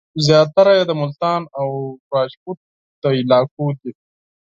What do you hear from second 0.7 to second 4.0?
یې د ملتان او راجپوت له علاقو دي.